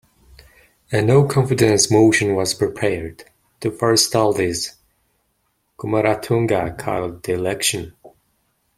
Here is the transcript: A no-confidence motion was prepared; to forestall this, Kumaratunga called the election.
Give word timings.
A 0.91 0.99
no-confidence 1.03 1.91
motion 1.91 2.33
was 2.33 2.55
prepared; 2.55 3.23
to 3.59 3.69
forestall 3.69 4.33
this, 4.33 4.73
Kumaratunga 5.79 6.75
called 6.75 7.21
the 7.21 7.33
election. 7.33 7.93